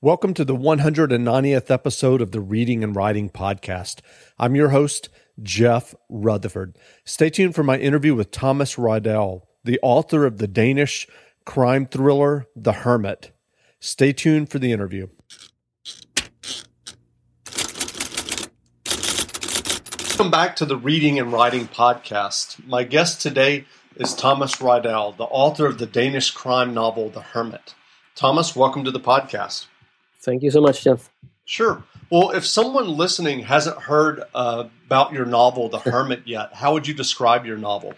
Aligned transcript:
Welcome 0.00 0.32
to 0.34 0.44
the 0.44 0.54
190th 0.54 1.72
episode 1.72 2.22
of 2.22 2.30
the 2.30 2.40
Reading 2.40 2.84
and 2.84 2.94
Writing 2.94 3.28
Podcast. 3.28 3.98
I'm 4.38 4.54
your 4.54 4.68
host, 4.68 5.08
Jeff 5.42 5.92
Rutherford. 6.08 6.78
Stay 7.04 7.30
tuned 7.30 7.56
for 7.56 7.64
my 7.64 7.78
interview 7.78 8.14
with 8.14 8.30
Thomas 8.30 8.76
Rydahl, 8.76 9.40
the 9.64 9.80
author 9.82 10.24
of 10.24 10.38
the 10.38 10.46
Danish 10.46 11.08
crime 11.44 11.84
thriller, 11.84 12.46
The 12.54 12.74
Hermit. 12.74 13.32
Stay 13.80 14.12
tuned 14.12 14.50
for 14.50 14.60
the 14.60 14.70
interview. 14.70 15.08
Welcome 20.10 20.30
back 20.30 20.54
to 20.54 20.64
the 20.64 20.76
Reading 20.76 21.18
and 21.18 21.32
Writing 21.32 21.66
Podcast. 21.66 22.64
My 22.68 22.84
guest 22.84 23.20
today 23.20 23.64
is 23.96 24.14
Thomas 24.14 24.54
Rydahl, 24.60 25.16
the 25.16 25.24
author 25.24 25.66
of 25.66 25.78
the 25.78 25.86
Danish 25.86 26.30
crime 26.30 26.72
novel, 26.72 27.10
The 27.10 27.22
Hermit. 27.22 27.74
Thomas, 28.14 28.54
welcome 28.54 28.84
to 28.84 28.92
the 28.92 29.00
podcast. 29.00 29.66
Thank 30.20 30.42
you 30.42 30.50
so 30.50 30.60
much, 30.60 30.84
Jeff. 30.84 31.10
Sure. 31.44 31.82
Well, 32.10 32.30
if 32.30 32.46
someone 32.46 32.88
listening 32.96 33.40
hasn't 33.40 33.78
heard 33.78 34.22
uh, 34.34 34.64
about 34.86 35.12
your 35.12 35.24
novel, 35.24 35.68
The 35.68 35.78
Hermit, 35.90 36.22
yet, 36.26 36.54
how 36.54 36.72
would 36.72 36.86
you 36.86 36.94
describe 36.94 37.46
your 37.46 37.56
novel? 37.56 37.94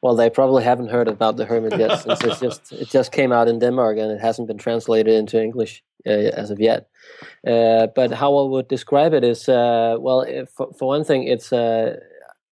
Well, 0.00 0.16
they 0.16 0.30
probably 0.30 0.64
haven't 0.64 0.88
heard 0.88 1.08
about 1.08 1.36
The 1.36 1.46
Hermit 1.46 1.78
yet, 1.78 1.96
since 2.02 2.22
it's 2.22 2.40
just 2.46 2.72
it 2.72 2.88
just 2.88 3.12
came 3.12 3.32
out 3.32 3.48
in 3.48 3.58
Denmark 3.58 3.98
and 3.98 4.10
it 4.10 4.20
hasn't 4.20 4.48
been 4.48 4.58
translated 4.58 5.14
into 5.14 5.42
English 5.42 5.82
uh, 6.06 6.10
as 6.10 6.50
of 6.50 6.60
yet. 6.60 6.88
Uh, 7.46 7.86
but 7.94 8.12
how 8.12 8.36
I 8.36 8.48
would 8.48 8.68
describe 8.68 9.14
it 9.14 9.24
is, 9.24 9.48
uh, 9.48 9.96
well, 9.98 10.22
if, 10.22 10.50
for, 10.50 10.88
one 10.88 11.04
thing, 11.04 11.24
it's 11.24 11.52
uh, 11.52 11.96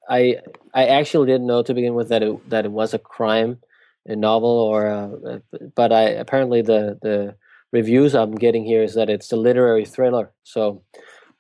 I 0.09 0.37
I 0.75 0.87
actually 0.87 1.27
didn't 1.27 1.47
know 1.47 1.63
to 1.63 1.75
begin 1.75 1.95
with 1.95 2.09
that 2.09 2.23
it 2.23 2.51
that 2.51 2.65
it 2.65 2.73
was 2.73 2.95
a 2.95 2.99
crime, 2.99 3.59
a 4.07 4.17
novel, 4.17 4.51
or 4.51 4.89
uh, 4.89 5.39
but 5.75 5.93
I 5.93 6.03
apparently 6.03 6.63
the 6.63 6.99
the 7.03 7.35
reviews 7.73 8.15
I'm 8.15 8.35
getting 8.35 8.65
here 8.65 8.83
is 8.83 8.95
that 8.95 9.11
it's 9.11 9.33
a 9.33 9.37
literary 9.37 9.85
thriller. 9.85 10.31
So, 10.45 10.83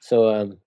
so 0.01 0.35
um, 0.35 0.59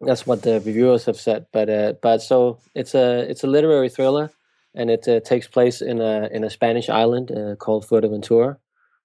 that's 0.00 0.26
what 0.26 0.42
the 0.42 0.60
reviewers 0.60 1.06
have 1.06 1.16
said. 1.16 1.46
But 1.52 1.68
uh, 1.68 1.94
but 2.02 2.22
so 2.22 2.58
it's 2.74 2.94
a 2.94 3.28
it's 3.28 3.42
a 3.42 3.48
literary 3.48 3.88
thriller, 3.88 4.30
and 4.74 4.90
it 4.90 5.08
uh, 5.08 5.20
takes 5.20 5.48
place 5.48 5.80
in 5.80 6.00
a 6.00 6.28
in 6.30 6.44
a 6.44 6.50
Spanish 6.50 6.88
island 6.88 7.32
uh, 7.32 7.56
called 7.56 7.86
Fuerteventura. 7.86 8.56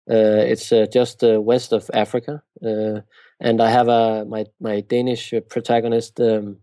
Uh, 0.10 0.44
it's 0.44 0.72
uh, 0.72 0.86
just 0.92 1.24
uh, 1.24 1.40
west 1.40 1.72
of 1.72 1.90
Africa, 1.94 2.44
and 2.62 3.62
I 3.62 3.70
have 3.70 3.88
a 3.88 4.26
my 4.26 4.46
my 4.60 4.82
Danish 4.82 5.34
protagonist. 5.50 6.20
Um, 6.20 6.58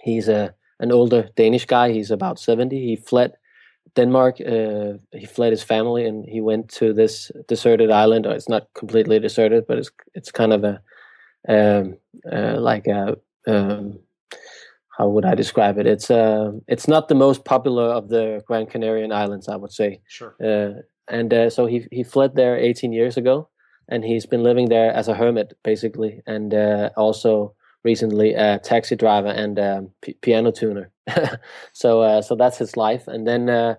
he's 0.00 0.28
a 0.28 0.54
an 0.80 0.92
older 0.92 1.30
Danish 1.36 1.66
guy. 1.66 1.92
He's 1.92 2.10
about 2.10 2.38
seventy. 2.38 2.80
He 2.84 2.96
fled 2.96 3.34
Denmark. 3.94 4.40
Uh, 4.40 4.94
he 5.12 5.26
fled 5.26 5.52
his 5.52 5.62
family 5.62 6.04
and 6.04 6.24
he 6.28 6.40
went 6.40 6.68
to 6.70 6.92
this 6.92 7.30
deserted 7.48 7.90
island. 7.90 8.26
It's 8.26 8.48
not 8.48 8.68
completely 8.74 9.18
deserted, 9.18 9.66
but 9.66 9.78
it's 9.78 9.90
it's 10.14 10.30
kind 10.32 10.52
of 10.52 10.64
a 10.64 10.80
um, 11.48 11.96
uh, 12.30 12.60
like 12.60 12.86
a 12.86 13.16
um, 13.46 13.98
how 14.96 15.08
would 15.08 15.24
I 15.24 15.34
describe 15.34 15.78
it? 15.78 15.86
It's 15.86 16.10
uh, 16.10 16.52
it's 16.68 16.88
not 16.88 17.08
the 17.08 17.14
most 17.14 17.44
popular 17.44 17.84
of 17.84 18.08
the 18.08 18.42
Grand 18.46 18.70
Canarian 18.70 19.12
Islands, 19.12 19.48
I 19.48 19.56
would 19.56 19.72
say. 19.72 20.00
Sure. 20.06 20.34
Uh, 20.42 20.82
and 21.08 21.34
uh, 21.34 21.50
so 21.50 21.66
he 21.66 21.86
he 21.90 22.04
fled 22.04 22.34
there 22.34 22.56
18 22.56 22.92
years 22.92 23.16
ago, 23.16 23.48
and 23.88 24.04
he's 24.04 24.26
been 24.26 24.42
living 24.42 24.68
there 24.68 24.92
as 24.92 25.08
a 25.08 25.14
hermit, 25.14 25.54
basically, 25.62 26.22
and 26.26 26.54
uh, 26.54 26.90
also 26.96 27.54
recently 27.82 28.32
a 28.34 28.58
taxi 28.58 28.96
driver 28.96 29.28
and 29.28 29.58
a 29.58 29.84
p- 30.00 30.16
piano 30.22 30.50
tuner. 30.50 30.90
so 31.72 32.00
uh, 32.00 32.22
so 32.22 32.34
that's 32.36 32.58
his 32.58 32.76
life, 32.76 33.08
and 33.08 33.26
then 33.26 33.50
uh, 33.50 33.74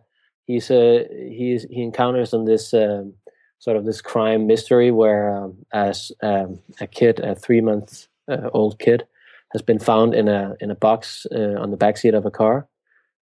he's 0.46 0.72
uh, 0.72 1.04
he's 1.12 1.64
he 1.70 1.82
encounters 1.82 2.34
on 2.34 2.46
this 2.46 2.74
um, 2.74 3.14
sort 3.60 3.78
of 3.78 3.86
this 3.86 4.02
crime 4.02 4.48
mystery 4.48 4.92
where 4.92 5.36
um, 5.36 5.58
as 5.74 6.12
um, 6.22 6.60
a 6.80 6.88
kid, 6.88 7.20
a 7.20 7.36
three 7.36 7.62
month 7.62 8.08
uh, 8.28 8.50
old 8.54 8.80
kid, 8.80 9.06
has 9.52 9.62
been 9.62 9.80
found 9.80 10.14
in 10.14 10.28
a 10.28 10.56
in 10.60 10.72
a 10.72 10.76
box 10.76 11.26
uh, 11.32 11.60
on 11.60 11.72
the 11.72 11.78
backseat 11.78 12.16
of 12.16 12.26
a 12.26 12.32
car, 12.32 12.68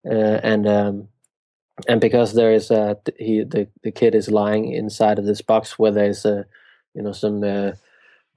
uh, 0.10 0.40
and 0.44 0.68
um, 0.68 1.08
and 1.88 2.02
because 2.02 2.34
there 2.34 2.54
is 2.54 2.72
a 2.72 2.98
he 3.18 3.44
the, 3.44 3.68
the 3.84 3.92
kid 3.92 4.16
is 4.16 4.30
lying 4.30 4.72
inside 4.72 5.20
of 5.20 5.26
this 5.26 5.42
box 5.42 5.80
where 5.80 5.92
there's 5.92 6.26
a 6.26 6.46
you 6.94 7.02
know 7.02 7.12
some 7.12 7.44
uh, 7.44 7.72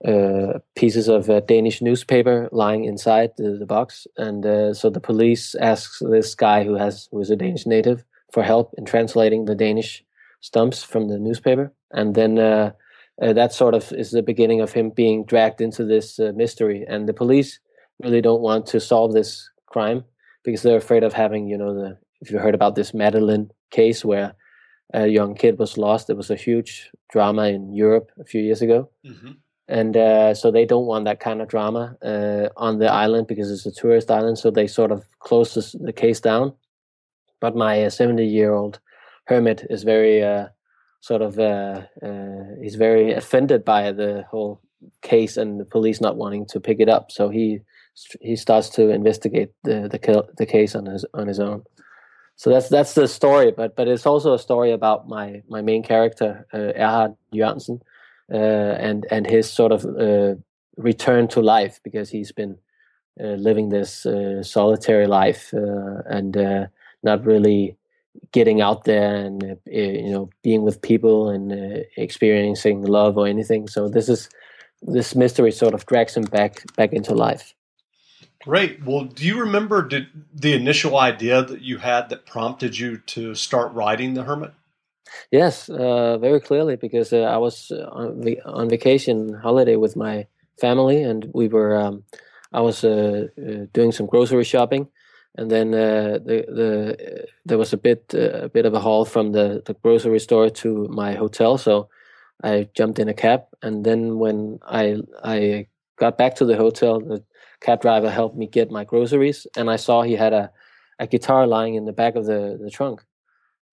uh, 0.05 0.59
pieces 0.75 1.09
of 1.09 1.29
uh, 1.31 1.41
Danish 1.41 1.81
newspaper 1.81 2.49
lying 2.53 2.85
inside 2.85 3.31
the, 3.37 3.57
the 3.59 3.67
box, 3.67 4.07
and 4.17 4.45
uh, 4.45 4.75
so 4.75 4.91
the 4.91 5.01
police 5.01 5.55
asks 5.57 6.01
this 6.01 6.35
guy 6.35 6.65
who 6.65 6.75
has 6.75 7.09
who 7.11 7.21
is 7.21 7.31
a 7.31 7.37
Danish 7.37 7.67
native 7.67 8.05
for 8.33 8.43
help 8.43 8.75
in 8.77 8.85
translating 8.85 9.45
the 9.45 9.55
Danish 9.55 10.05
stumps 10.41 10.83
from 10.83 11.09
the 11.09 11.19
newspaper, 11.19 11.73
and 11.91 12.15
then 12.15 12.39
uh, 12.39 12.73
uh, 13.23 13.33
that 13.33 13.53
sort 13.53 13.75
of 13.75 13.93
is 13.93 14.11
the 14.11 14.23
beginning 14.23 14.61
of 14.61 14.73
him 14.73 14.91
being 14.91 15.25
dragged 15.25 15.61
into 15.61 15.85
this 15.85 16.19
uh, 16.19 16.33
mystery. 16.35 16.85
And 16.87 17.09
the 17.09 17.15
police 17.15 17.59
really 18.03 18.21
don't 18.21 18.43
want 18.43 18.67
to 18.67 18.81
solve 18.81 19.13
this 19.13 19.49
crime 19.67 20.05
because 20.45 20.63
they're 20.63 20.77
afraid 20.77 21.03
of 21.03 21.13
having, 21.13 21.49
you 21.49 21.59
know, 21.59 21.75
the 21.75 21.99
if 22.21 22.31
you 22.31 22.39
heard 22.39 22.55
about 22.55 22.75
this 22.75 22.95
Madeleine 22.95 23.51
case 23.71 24.05
where 24.05 24.35
a 24.95 25.07
young 25.07 25.35
kid 25.35 25.59
was 25.59 25.77
lost, 25.77 26.09
it 26.09 26.17
was 26.17 26.31
a 26.31 26.37
huge 26.37 26.91
drama 27.11 27.49
in 27.49 27.75
Europe 27.75 28.11
a 28.19 28.25
few 28.25 28.41
years 28.41 28.63
ago. 28.63 28.91
Mm-hmm 29.05 29.33
and 29.69 29.97
uh, 29.97 30.35
so 30.35 30.51
they 30.51 30.65
don't 30.65 30.87
want 30.87 31.05
that 31.07 31.21
kind 31.21 31.43
of 31.43 31.49
drama 31.49 31.97
uh, 32.03 32.49
on 32.57 32.79
the 32.79 32.91
island 32.91 33.27
because 33.27 33.51
it's 33.51 33.67
a 33.67 33.73
tourist 33.73 34.11
island. 34.11 34.39
So 34.39 34.51
they 34.51 34.67
sort 34.67 34.93
of 34.93 35.05
close 35.19 35.55
this, 35.55 35.73
the 35.73 35.93
case 35.93 36.21
down, 36.21 36.55
but 37.47 37.55
my 37.55 37.87
70 37.87 38.23
uh, 38.23 38.27
year 38.27 38.53
old 38.53 38.81
hermit 39.27 39.65
is 39.71 39.85
very 39.85 40.21
uh, 40.21 40.47
sort 41.01 41.23
of 41.23 41.39
uh, 41.39 41.83
uh, 42.03 42.45
he's 42.61 42.75
very 42.75 43.13
offended 43.13 43.65
by 43.65 43.93
the 43.93 44.25
whole 44.29 44.61
case 45.03 45.37
and 45.37 45.61
the 45.61 45.65
police 45.65 46.01
not 46.01 46.17
wanting 46.17 46.45
to 46.47 46.59
pick 46.59 46.81
it 46.81 46.89
up. 46.89 47.13
So 47.13 47.29
he 47.29 47.61
he 48.21 48.35
starts 48.35 48.69
to 48.71 48.91
investigate 48.91 49.51
the 49.63 49.89
the, 49.93 50.25
the 50.37 50.47
case 50.47 50.75
on 50.75 50.87
his 50.87 51.05
on 51.15 51.29
his 51.29 51.39
own. 51.39 51.63
So 52.35 52.51
that's 52.51 52.69
that's 52.69 52.95
the 52.95 53.07
story, 53.07 53.53
but 53.53 53.77
but 53.77 53.87
it's 53.87 54.07
also 54.07 54.35
a 54.35 54.45
story 54.49 54.73
about 54.73 55.07
my 55.09 55.43
my 55.49 55.63
main 55.63 55.85
character 55.85 56.47
uh, 56.53 56.73
Erhard 56.85 57.15
Jørgensen 57.33 57.81
and 58.29 59.07
and 59.09 59.25
his 59.27 59.49
sort 59.49 59.71
of 59.71 59.87
return 60.77 61.29
to 61.29 61.41
life 61.41 61.79
because 61.85 62.11
he's 62.11 62.33
been 62.33 62.59
living 63.19 63.69
this 63.69 64.05
solitary 64.43 65.07
life 65.07 65.53
and 66.17 66.37
not 67.07 67.25
really 67.25 67.77
getting 68.33 68.61
out 68.61 68.85
there 68.85 69.15
and 69.15 69.43
uh, 69.45 69.57
you 69.71 70.11
know 70.11 70.29
being 70.43 70.63
with 70.63 70.83
people 70.83 71.31
and 71.31 71.53
uh, 71.53 71.83
experiencing 71.97 72.83
love 72.83 73.17
or 73.17 73.27
anything. 73.27 73.69
So 73.69 73.89
this 73.89 74.09
is 74.09 74.29
this 74.83 75.15
mystery 75.15 75.53
sort 75.53 75.75
of 75.75 75.87
drags 75.87 76.17
him 76.17 76.25
back 76.25 76.65
back 76.77 76.93
into 76.93 77.15
life. 77.15 77.55
Great. 78.43 78.85
Well 78.85 79.05
do 79.05 79.25
you 79.25 79.41
remember 79.41 79.87
did 79.87 80.07
the 80.35 80.53
initial 80.53 80.99
idea 80.99 81.43
that 81.43 81.63
you 81.63 81.79
had 81.79 82.09
that 82.11 82.27
prompted 82.27 82.79
you 82.79 82.99
to 83.15 83.35
start 83.35 83.73
writing 83.73 84.15
the 84.15 84.25
hermit? 84.25 84.53
Yes 85.31 85.69
uh, 85.69 86.19
very 86.19 86.41
clearly 86.41 86.77
because 86.77 87.13
uh, 87.13 87.21
i 87.37 87.37
was 87.37 87.71
uh, 87.71 87.89
on, 87.93 88.09
on, 88.45 88.69
vacation 88.69 89.35
holiday 89.35 89.77
with 89.77 89.95
my 89.95 90.27
family 90.61 91.01
and 91.01 91.31
we 91.33 91.47
were 91.47 91.81
um, 91.81 92.03
i 92.53 92.61
was 92.61 92.83
uh, 92.83 93.29
doing 93.73 93.93
some 93.93 94.07
grocery 94.07 94.43
shopping 94.43 94.89
and 95.37 95.51
then 95.51 95.75
uh, 95.75 96.19
the 96.25 96.45
the 96.49 97.27
there 97.45 97.59
was 97.59 97.73
a 97.73 97.77
bit 97.77 98.13
uh, 98.15 98.45
a 98.45 98.49
bit 98.49 98.67
of 98.67 98.75
a 98.75 98.81
haul 98.81 99.05
from 99.05 99.33
the, 99.33 99.63
the 99.67 99.75
grocery 99.75 100.19
store 100.19 100.51
to 100.51 100.89
my 100.89 101.15
hotel, 101.15 101.59
so 101.59 101.89
I 102.43 102.69
jumped 102.75 102.99
in 102.99 103.09
a 103.09 103.15
cab. 103.15 103.43
And 103.63 103.85
then 103.85 104.19
when 104.19 104.59
I 104.67 104.97
I 105.23 105.69
got 105.97 106.19
back 106.19 106.37
to 106.37 106.45
the 106.45 106.57
hotel, 106.57 107.01
the 107.01 107.23
cab 107.61 107.83
driver 107.83 108.11
helped 108.11 108.37
me 108.37 108.47
get 108.47 108.71
my 108.71 108.85
groceries, 108.85 109.47
and 109.57 109.71
I 109.71 109.77
saw 109.77 110.03
he 110.03 110.15
had 110.15 110.33
a 110.33 110.51
a 110.99 111.07
guitar 111.07 111.47
lying 111.47 111.75
in 111.75 111.85
the 111.85 111.93
back 111.93 112.17
of 112.17 112.25
the, 112.25 112.59
the 112.61 112.71
trunk, 112.71 113.05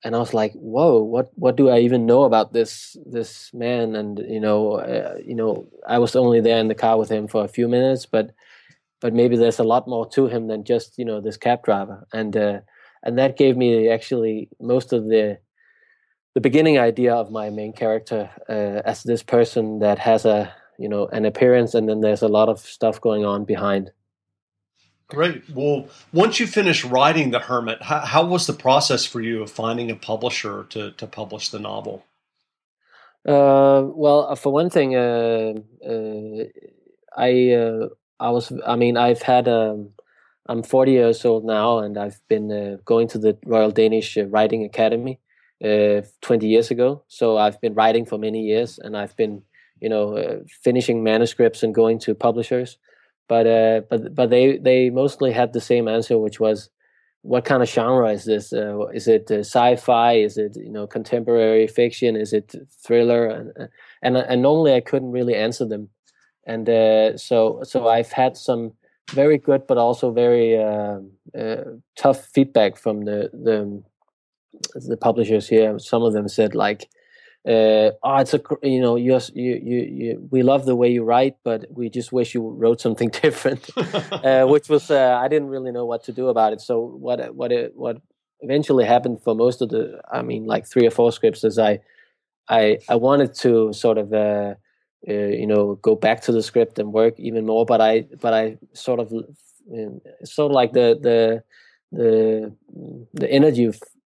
and 0.03 0.15
I 0.15 0.19
was 0.19 0.33
like, 0.33 0.53
"Whoa, 0.53 1.01
what 1.01 1.31
what 1.35 1.55
do 1.55 1.69
I 1.69 1.79
even 1.79 2.05
know 2.05 2.23
about 2.23 2.53
this 2.53 2.97
this 3.05 3.53
man?" 3.53 3.95
And 3.95 4.19
you 4.19 4.39
know, 4.39 4.73
uh, 4.73 5.15
you 5.25 5.35
know, 5.35 5.67
I 5.87 5.99
was 5.99 6.15
only 6.15 6.41
there 6.41 6.59
in 6.59 6.67
the 6.67 6.75
car 6.75 6.97
with 6.97 7.09
him 7.09 7.27
for 7.27 7.43
a 7.45 7.47
few 7.47 7.67
minutes, 7.69 8.05
but 8.05 8.31
but 9.03 9.13
maybe 9.13 9.35
there's 9.35 9.59
a 9.59 9.65
lot 9.65 9.85
more 9.85 10.07
to 10.07 10.27
him 10.27 10.47
than 10.47 10.63
just 10.63 10.97
you 10.97 11.03
know 11.03 11.19
this 11.19 11.35
cab 11.35 11.61
driver. 11.63 12.07
And 12.13 12.35
uh, 12.35 12.61
and 13.03 13.19
that 13.19 13.37
gave 13.37 13.57
me 13.57 13.89
actually 13.89 14.49
most 14.61 14.93
of 14.93 15.03
the 15.03 15.37
the 16.35 16.41
beginning 16.41 16.79
idea 16.79 17.13
of 17.13 17.29
my 17.29 17.49
main 17.49 17.73
character 17.73 18.31
uh, 18.49 18.81
as 18.89 19.03
this 19.03 19.21
person 19.21 19.79
that 19.79 19.99
has 19.99 20.25
a 20.25 20.55
you 20.79 20.87
know 20.87 21.07
an 21.07 21.25
appearance 21.25 21.75
and 21.75 21.87
then 21.89 21.99
there's 21.99 22.21
a 22.21 22.29
lot 22.29 22.47
of 22.47 22.59
stuff 22.59 23.01
going 23.01 23.25
on 23.25 23.43
behind. 23.43 23.91
Great. 25.09 25.43
Well 25.53 25.89
once 26.13 26.39
you 26.39 26.47
finished 26.47 26.85
writing 26.85 27.31
the 27.31 27.39
hermit 27.39 27.83
how, 27.83 27.99
how 27.99 28.25
was 28.25 28.47
the 28.47 28.53
process 28.53 29.05
for 29.05 29.19
you 29.19 29.43
of 29.43 29.51
finding 29.51 29.91
a 29.91 29.97
publisher 29.97 30.63
to, 30.69 30.91
to 30.91 31.05
publish 31.05 31.49
the 31.49 31.59
novel? 31.59 32.05
Uh, 33.27 33.83
well 33.83 34.33
for 34.37 34.53
one 34.53 34.69
thing 34.69 34.95
uh, 34.95 35.53
uh, 35.85 36.43
i 37.17 37.51
uh, 37.51 37.87
I 38.19 38.29
was, 38.29 38.51
I 38.65 38.75
mean, 38.75 38.97
I've 38.97 39.21
had, 39.21 39.47
um, 39.47 39.89
I'm 40.47 40.63
40 40.63 40.91
years 40.91 41.25
old 41.25 41.45
now, 41.45 41.79
and 41.79 41.97
I've 41.97 42.19
been 42.27 42.51
uh, 42.51 42.77
going 42.85 43.07
to 43.09 43.17
the 43.17 43.37
Royal 43.45 43.71
Danish 43.71 44.17
uh, 44.17 44.25
Writing 44.25 44.63
Academy 44.63 45.19
uh, 45.63 46.01
20 46.21 46.47
years 46.47 46.71
ago. 46.71 47.03
So 47.07 47.37
I've 47.37 47.59
been 47.61 47.73
writing 47.73 48.05
for 48.05 48.17
many 48.17 48.41
years, 48.41 48.79
and 48.79 48.97
I've 48.97 49.15
been, 49.15 49.43
you 49.83 49.89
know 49.89 50.17
uh, 50.17 50.39
finishing 50.63 51.03
manuscripts 51.03 51.61
and 51.61 51.75
going 51.75 51.99
to 51.99 52.15
publishers. 52.15 52.77
But 53.27 53.45
uh, 53.45 53.81
but 53.89 54.15
but 54.15 54.29
they 54.29 54.57
they 54.57 54.89
mostly 54.89 55.31
had 55.31 55.53
the 55.53 55.61
same 55.61 55.87
answer 55.87 56.17
which 56.17 56.39
was 56.39 56.69
what 57.21 57.45
kind 57.45 57.63
of 57.63 57.69
genre 57.69 58.11
is 58.11 58.25
this? 58.25 58.51
Uh, 58.51 58.87
is 58.87 59.07
it 59.07 59.29
sci-fi? 59.29 60.13
Is 60.13 60.37
it 60.37 60.55
you 60.55 60.71
know 60.71 60.87
contemporary 60.87 61.67
fiction? 61.67 62.15
Is 62.15 62.33
it 62.33 62.55
thriller? 62.85 63.27
And 63.27 63.69
and, 64.01 64.17
and 64.17 64.41
normally 64.41 64.73
I 64.73 64.81
couldn't 64.81 65.11
really 65.11 65.35
answer 65.35 65.65
them 65.65 65.89
and 66.45 66.69
uh, 66.69 67.17
so 67.17 67.61
so 67.63 67.87
I've 67.87 68.11
had 68.11 68.37
some 68.37 68.73
very 69.11 69.37
good 69.37 69.67
but 69.67 69.77
also 69.77 70.11
very 70.11 70.57
tough 71.97 72.25
feedback 72.33 72.77
from 72.77 73.01
the 73.05 73.29
the 73.33 73.83
the 74.87 74.97
publishers 74.97 75.47
here 75.47 75.77
some 75.79 76.03
of 76.03 76.13
them 76.13 76.27
said 76.27 76.55
like 76.55 76.87
uh, 77.45 77.91
oh, 78.03 78.17
it's 78.19 78.33
a 78.33 78.41
you 78.61 78.79
know 78.79 78.95
you 78.95 79.19
you 79.33 79.55
you 79.55 80.27
we 80.31 80.43
love 80.43 80.65
the 80.65 80.77
way 80.77 80.89
you 80.89 81.03
write, 81.03 81.35
but 81.43 81.65
we 81.69 81.89
just 81.89 82.13
wish 82.13 82.33
you 82.33 82.41
wrote 82.41 82.79
something 82.79 83.09
different, 83.21 83.69
uh, 83.77 84.45
which 84.45 84.69
was 84.69 84.89
uh, 84.89 85.19
I 85.21 85.27
didn't 85.27 85.49
really 85.49 85.71
know 85.71 85.85
what 85.85 86.05
to 86.05 86.13
do 86.13 86.29
about 86.29 86.53
it. 86.53 86.61
So 86.61 86.79
what 86.79 87.35
what 87.35 87.51
it, 87.51 87.75
what 87.75 88.01
eventually 88.39 88.85
happened 88.85 89.21
for 89.21 89.35
most 89.35 89.61
of 89.61 89.69
the 89.69 89.99
I 90.09 90.21
mean 90.21 90.45
like 90.45 90.65
three 90.65 90.87
or 90.87 90.91
four 90.91 91.11
scripts 91.11 91.43
is 91.43 91.59
I 91.59 91.79
I 92.47 92.77
I 92.87 92.95
wanted 92.95 93.33
to 93.39 93.73
sort 93.73 93.97
of 93.97 94.13
uh, 95.07 95.13
you 95.13 95.47
know 95.47 95.75
go 95.75 95.95
back 95.95 96.21
to 96.21 96.31
the 96.31 96.43
script 96.43 96.79
and 96.79 96.93
work 96.93 97.19
even 97.19 97.45
more, 97.45 97.65
but 97.65 97.81
I 97.81 98.05
but 98.21 98.33
I 98.33 98.57
sort 98.73 98.99
of 98.99 99.09
sort 100.23 100.51
of 100.51 100.55
like 100.55 100.73
the 100.73 100.97
the 101.01 101.43
the 101.91 102.55
the 103.13 103.31
energy 103.31 103.69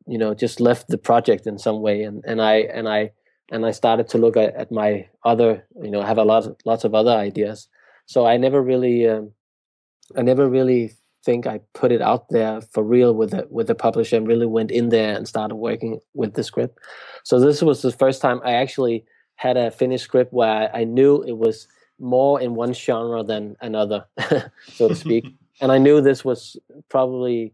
you 0.08 0.18
know 0.18 0.34
just 0.34 0.60
left 0.60 0.88
the 0.88 0.98
project 0.98 1.48
in 1.48 1.58
some 1.58 1.82
way 1.82 2.04
and 2.04 2.24
and 2.26 2.42
I 2.42 2.56
and 2.74 2.88
I 2.88 3.12
and 3.52 3.66
I 3.66 3.72
started 3.72 4.08
to 4.10 4.18
look 4.18 4.38
at, 4.38 4.56
at 4.56 4.72
my 4.72 5.08
other, 5.26 5.68
you 5.84 5.92
know, 5.92 6.02
have 6.02 6.18
a 6.18 6.24
lot, 6.24 6.48
lots 6.66 6.86
of 6.86 6.96
other 6.96 7.12
ideas. 7.12 7.68
So 8.06 8.26
I 8.26 8.38
never 8.38 8.62
really, 8.62 9.08
um, 9.08 9.34
I 10.18 10.22
never 10.22 10.50
really 10.50 10.94
think 11.24 11.46
I 11.46 11.60
put 11.74 11.92
it 11.92 12.02
out 12.02 12.30
there 12.30 12.62
for 12.62 12.84
real 12.84 13.14
with 13.14 13.32
the 13.32 13.46
with 13.52 13.68
the 13.68 13.76
publisher 13.76 14.18
and 14.18 14.28
really 14.28 14.48
went 14.48 14.72
in 14.72 14.90
there 14.90 15.16
and 15.16 15.28
started 15.28 15.56
working 15.56 16.00
with 16.16 16.34
the 16.34 16.44
script. 16.44 16.80
So 17.24 17.40
this 17.40 17.62
was 17.62 17.82
the 17.82 17.92
first 17.92 18.22
time 18.22 18.42
I 18.44 18.54
actually 18.54 19.06
had 19.42 19.58
a 19.58 19.72
finished 19.72 20.04
script 20.04 20.32
where 20.32 20.70
I 20.72 20.84
knew 20.84 21.24
it 21.24 21.36
was 21.36 21.68
more 21.98 22.40
in 22.40 22.54
one 22.54 22.74
genre 22.74 23.24
than 23.24 23.56
another, 23.60 24.06
so 24.68 24.88
to 24.88 24.94
speak. 24.94 25.26
and 25.62 25.72
I 25.72 25.80
knew 25.80 26.00
this 26.00 26.24
was 26.24 26.58
probably 26.90 27.52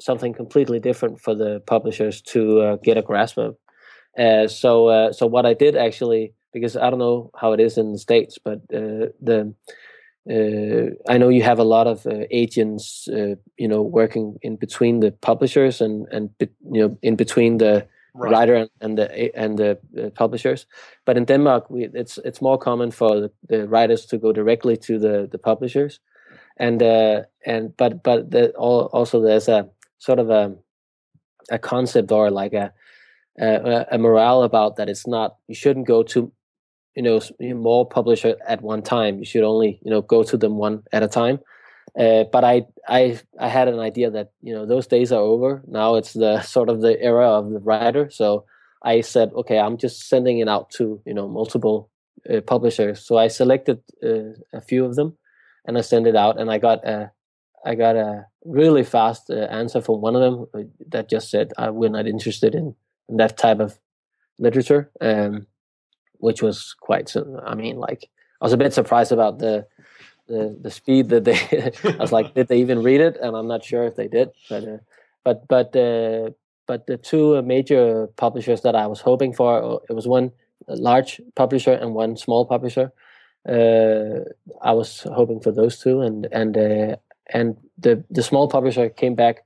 something 0.00 0.34
completely 0.34 0.80
different 0.80 1.20
for 1.20 1.32
the 1.32 1.60
publishers 1.60 2.20
to 2.32 2.60
uh, 2.60 2.76
get 2.82 2.98
a 2.98 3.02
grasp 3.02 3.38
of. 3.38 3.56
Uh, 4.18 4.48
so 4.48 4.88
uh, 4.88 5.12
so 5.12 5.28
what 5.28 5.46
I 5.46 5.54
did 5.54 5.76
actually, 5.76 6.34
because 6.52 6.76
I 6.76 6.90
don't 6.90 6.98
know 6.98 7.30
how 7.40 7.52
it 7.52 7.60
is 7.60 7.78
in 7.78 7.92
the 7.92 7.98
states, 7.98 8.36
but 8.42 8.58
uh, 8.74 9.14
the 9.22 9.54
uh, 10.28 11.12
I 11.12 11.18
know 11.18 11.28
you 11.28 11.44
have 11.44 11.60
a 11.60 11.70
lot 11.76 11.86
of 11.86 12.04
uh, 12.04 12.24
agents, 12.32 13.08
you 13.08 13.68
know, 13.68 13.80
working 13.80 14.38
in 14.42 14.56
between 14.56 14.98
the 14.98 15.12
publishers 15.12 15.80
and 15.80 16.08
and 16.10 16.30
you 16.40 16.80
know 16.82 16.98
in 17.00 17.14
between 17.14 17.58
the 17.58 17.86
right. 18.16 18.32
writer 18.32 18.54
and, 18.54 18.70
and, 18.80 18.98
the 18.98 19.36
and 19.36 19.58
the 19.58 20.12
publishers. 20.14 20.66
But 21.04 21.16
in 21.16 21.24
Denmark, 21.24 21.70
we, 21.70 21.88
it's 21.94 22.18
it's 22.18 22.42
more 22.42 22.58
common 22.58 22.90
for 22.90 23.20
the, 23.20 23.30
the, 23.48 23.68
writers 23.68 24.06
to 24.06 24.18
go 24.18 24.32
directly 24.32 24.76
to 24.78 24.98
the 24.98 25.28
the 25.30 25.38
publishers, 25.38 26.00
and 26.56 26.82
uh, 26.82 27.22
and 27.44 27.76
but 27.76 28.02
but 28.02 28.30
the, 28.30 28.52
also 28.52 29.20
there's 29.20 29.48
a 29.48 29.68
sort 29.98 30.18
of 30.18 30.30
a 30.30 30.56
a 31.50 31.58
concept 31.58 32.10
or 32.12 32.30
like 32.30 32.52
a 32.52 32.72
uh, 33.40 33.84
a 33.90 33.98
morale 33.98 34.42
about 34.42 34.76
that 34.76 34.88
it's 34.88 35.06
not 35.06 35.36
you 35.48 35.54
shouldn't 35.54 35.86
go 35.86 36.02
to 36.02 36.32
you 36.94 37.02
know 37.02 37.20
more 37.54 37.86
publisher 37.86 38.36
at 38.46 38.62
one 38.62 38.82
time 38.82 39.18
you 39.18 39.24
should 39.24 39.44
only 39.44 39.78
you 39.82 39.90
know 39.90 40.02
go 40.02 40.22
to 40.22 40.36
them 40.36 40.56
one 40.56 40.82
at 40.92 41.02
a 41.02 41.08
time 41.08 41.38
uh, 41.98 42.24
but 42.30 42.44
I, 42.44 42.66
I 42.86 43.18
I 43.38 43.48
had 43.48 43.68
an 43.68 43.78
idea 43.78 44.10
that 44.10 44.32
you 44.42 44.54
know 44.54 44.66
those 44.66 44.86
days 44.86 45.12
are 45.12 45.20
over. 45.20 45.62
Now 45.66 45.94
it's 45.94 46.12
the 46.12 46.42
sort 46.54 46.68
of 46.68 46.80
the 46.80 47.00
era 47.00 47.28
of 47.28 47.50
the 47.50 47.60
writer. 47.60 48.10
So 48.10 48.44
I 48.82 49.00
said, 49.00 49.32
okay, 49.34 49.58
I'm 49.58 49.78
just 49.78 50.08
sending 50.08 50.38
it 50.38 50.48
out 50.48 50.70
to 50.72 51.00
you 51.06 51.14
know 51.14 51.28
multiple 51.28 51.90
uh, 52.28 52.40
publishers. 52.42 53.04
So 53.04 53.16
I 53.16 53.28
selected 53.28 53.80
uh, 54.04 54.34
a 54.52 54.60
few 54.60 54.84
of 54.84 54.94
them, 54.94 55.16
and 55.66 55.78
I 55.78 55.80
sent 55.80 56.06
it 56.06 56.16
out, 56.16 56.38
and 56.38 56.50
I 56.50 56.58
got 56.58 56.86
a 56.86 57.12
I 57.64 57.74
got 57.74 57.96
a 57.96 58.26
really 58.44 58.84
fast 58.84 59.30
uh, 59.30 59.46
answer 59.50 59.80
from 59.80 60.00
one 60.00 60.14
of 60.14 60.20
them 60.20 60.46
uh, 60.54 60.68
that 60.88 61.08
just 61.08 61.30
said, 61.30 61.52
"We're 61.58 61.88
not 61.88 62.06
interested 62.06 62.54
in 62.54 62.74
that 63.08 63.38
type 63.38 63.60
of 63.60 63.78
literature, 64.38 64.90
um, 65.00 65.46
which 66.18 66.42
was 66.42 66.74
quite. 66.78 67.14
I 67.46 67.54
mean, 67.54 67.76
like 67.76 68.10
I 68.40 68.44
was 68.44 68.52
a 68.52 68.58
bit 68.58 68.74
surprised 68.74 69.12
about 69.12 69.38
the 69.38 69.66
the, 70.28 70.56
the 70.60 70.70
speed 70.70 71.08
that 71.10 71.24
they. 71.24 71.38
I 71.84 71.96
was 71.96 72.12
like, 72.12 72.34
did 72.34 72.48
they 72.48 72.60
even 72.60 72.82
read 72.82 73.00
it? 73.00 73.16
And 73.20 73.36
I'm 73.36 73.48
not 73.48 73.64
sure 73.64 73.84
if 73.84 73.96
they 73.96 74.08
did, 74.08 74.30
but 74.48 74.64
uh, 74.64 74.78
but 75.24 75.48
but 75.48 75.76
uh, 75.76 76.30
but 76.66 76.86
the 76.86 76.96
two 76.96 77.40
major 77.42 78.08
publishers 78.16 78.62
that 78.62 78.74
I 78.74 78.86
was 78.86 79.00
hoping 79.00 79.32
for, 79.32 79.62
uh, 79.62 79.78
it 79.88 79.94
was 79.94 80.06
one 80.06 80.32
large 80.68 81.20
publisher 81.34 81.72
and 81.72 81.94
one 81.94 82.16
small 82.16 82.44
publisher. 82.44 82.92
Uh, 83.48 84.24
I 84.62 84.72
was 84.72 85.00
hoping 85.00 85.40
for 85.40 85.52
those 85.52 85.78
two, 85.78 86.00
and 86.00 86.26
and 86.32 86.56
uh, 86.56 86.96
and 87.28 87.56
the 87.78 88.04
the 88.10 88.22
small 88.22 88.48
publisher 88.48 88.88
came 88.88 89.14
back 89.14 89.44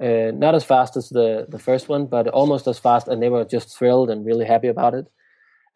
uh, 0.00 0.30
not 0.34 0.54
as 0.54 0.64
fast 0.64 0.96
as 0.96 1.10
the 1.10 1.46
the 1.48 1.58
first 1.58 1.88
one, 1.88 2.06
but 2.06 2.26
almost 2.28 2.66
as 2.66 2.78
fast, 2.78 3.06
and 3.06 3.22
they 3.22 3.28
were 3.28 3.44
just 3.44 3.76
thrilled 3.76 4.10
and 4.10 4.24
really 4.24 4.46
happy 4.46 4.68
about 4.68 4.94
it. 4.94 5.06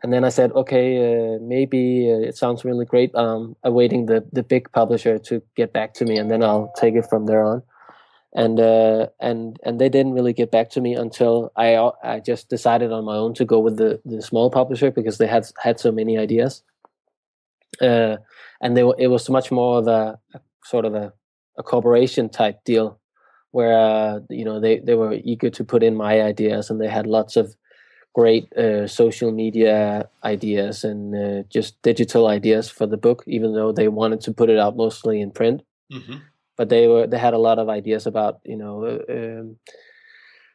And 0.05 0.13
then 0.13 0.23
I 0.23 0.29
said, 0.29 0.53
okay, 0.53 0.99
uh, 1.01 1.39
maybe 1.41 2.13
uh, 2.13 2.29
it 2.29 2.37
sounds 2.37 2.63
really 2.63 2.85
great. 2.85 3.15
Um, 3.15 3.57
awaiting 3.65 4.05
the 4.05 4.23
the 4.35 4.43
big 4.43 4.71
publisher 4.73 5.19
to 5.19 5.41
get 5.57 5.73
back 5.73 5.95
to 5.95 6.05
me, 6.05 6.19
and 6.19 6.31
then 6.31 6.43
I'll 6.43 6.71
take 6.77 6.95
it 6.95 7.07
from 7.09 7.25
there 7.25 7.43
on. 7.43 7.63
And 8.35 8.61
uh, 8.61 9.07
and 9.19 9.59
and 9.65 9.81
they 9.81 9.89
didn't 9.89 10.13
really 10.13 10.35
get 10.35 10.51
back 10.51 10.69
to 10.73 10.83
me 10.83 10.95
until 10.95 11.53
I 11.57 11.91
I 12.03 12.21
just 12.21 12.51
decided 12.51 12.93
on 12.93 13.07
my 13.07 13.17
own 13.17 13.33
to 13.35 13.47
go 13.47 13.59
with 13.59 13.79
the 13.79 13.99
the 14.05 14.21
small 14.21 14.51
publisher 14.51 14.91
because 14.91 15.17
they 15.17 15.27
had 15.27 15.47
had 15.63 15.81
so 15.81 15.91
many 15.91 16.19
ideas. 16.19 16.63
Uh, 17.81 18.19
and 18.61 18.77
they 18.77 18.85
were, 18.85 18.97
it 18.99 19.09
was 19.09 19.31
much 19.31 19.51
more 19.51 19.79
of 19.79 19.87
a, 19.89 20.19
sort 20.65 20.85
of 20.85 20.95
a, 20.95 21.15
a 21.57 21.63
cooperation 21.63 22.29
type 22.29 22.63
deal 22.65 23.01
where 23.53 23.73
uh, 23.73 24.21
you 24.29 24.45
know 24.45 24.61
they 24.61 24.81
they 24.81 24.97
were 24.97 25.15
eager 25.25 25.49
to 25.49 25.65
put 25.65 25.83
in 25.83 25.97
my 25.97 26.21
ideas 26.21 26.69
and 26.69 26.79
they 26.79 26.89
had 26.89 27.07
lots 27.07 27.37
of 27.37 27.57
great 28.15 28.51
uh, 28.57 28.87
social 28.87 29.33
media 29.33 30.09
ideas 30.23 30.85
and 30.85 31.15
uh, 31.15 31.43
just 31.51 31.81
digital 31.83 32.29
ideas 32.29 32.71
for 32.71 32.87
the 32.87 32.97
book 32.97 33.25
even 33.27 33.55
though 33.55 33.73
they 33.73 33.89
wanted 33.89 34.21
to 34.21 34.33
put 34.33 34.49
it 34.49 34.59
out 34.59 34.77
mostly 34.77 35.21
in 35.21 35.31
print 35.31 35.63
mm-hmm. 35.93 36.17
but 36.57 36.69
they 36.69 36.87
were 36.87 37.07
they 37.07 37.19
had 37.19 37.35
a 37.35 37.39
lot 37.39 37.59
of 37.59 37.69
ideas 37.69 38.07
about 38.07 38.41
you 38.45 38.57
know 38.57 38.85
uh, 38.85 39.13
um, 39.13 39.57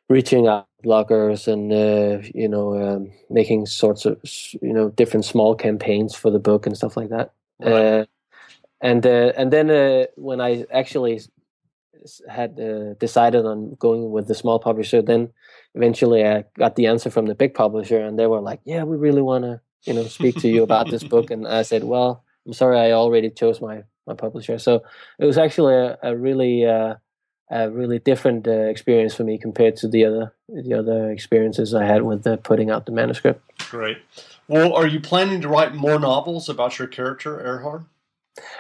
reaching 0.08 0.48
out 0.48 0.68
bloggers 0.84 1.48
and 1.48 1.74
uh, 1.74 2.26
you 2.34 2.48
know 2.48 2.82
um, 2.82 3.12
making 3.30 3.66
sorts 3.66 4.06
of 4.06 4.18
you 4.62 4.74
know 4.74 4.90
different 4.90 5.26
small 5.26 5.54
campaigns 5.54 6.16
for 6.16 6.32
the 6.32 6.40
book 6.40 6.66
and 6.66 6.78
stuff 6.78 6.96
like 6.96 7.10
that 7.10 7.34
right. 7.60 7.74
Uh, 7.74 8.06
and 8.82 9.06
and 9.06 9.52
then 9.52 10.08
when 10.16 10.40
I 10.40 10.66
actually 10.72 11.20
had 12.30 12.60
uh, 12.60 12.94
decided 12.96 13.46
on 13.46 13.76
going 13.80 14.12
with 14.12 14.28
the 14.28 14.36
small 14.36 14.60
publisher, 14.60 15.02
then 15.02 15.30
eventually 15.76 16.26
I 16.26 16.46
got 16.58 16.76
the 16.76 16.88
answer 16.88 17.10
from 17.10 17.26
the 17.26 17.36
big 17.36 17.54
publisher, 17.54 18.00
and 18.00 18.18
they 18.18 18.28
were 18.28 18.42
like, 18.42 18.62
"Yeah, 18.66 18.84
we 18.84 18.98
really 18.98 19.22
want 19.22 19.44
to, 19.44 19.62
you 19.84 19.94
know, 19.94 20.04
speak 20.04 20.36
to 20.38 20.50
you 20.50 20.64
about 20.64 20.90
this 20.90 21.04
book." 21.04 21.32
And 21.32 21.48
I 21.48 21.64
said, 21.64 21.84
"Well, 21.84 22.24
I'm 22.46 22.54
sorry, 22.54 22.80
I 22.80 22.92
already 22.92 23.30
chose 23.30 23.62
my 23.62 23.84
my 24.08 24.14
publisher." 24.14 24.60
So 24.60 24.84
it 25.18 25.26
was 25.26 25.38
actually 25.38 25.76
a, 25.76 25.98
a 26.04 26.16
really 26.16 26.66
uh, 26.66 26.96
a 27.52 27.70
really 27.70 28.00
different 28.00 28.48
uh, 28.48 28.52
experience 28.52 29.16
for 29.16 29.24
me 29.24 29.38
compared 29.38 29.76
to 29.78 29.88
the 29.88 30.06
other 30.06 30.34
the 30.48 30.74
other 30.74 31.12
experiences 31.12 31.74
I 31.74 31.86
had 31.86 32.04
with 32.04 32.26
putting 32.44 32.70
out 32.70 32.86
the 32.86 32.92
manuscript. 32.92 33.42
Great. 33.70 33.98
Well, 34.48 34.74
are 34.74 34.88
you 34.88 35.00
planning 35.00 35.42
to 35.42 35.48
write 35.48 35.76
more 35.76 36.00
novels 36.00 36.50
about 36.50 36.80
your 36.80 36.88
character, 36.88 37.38
Erhard? 37.38 37.86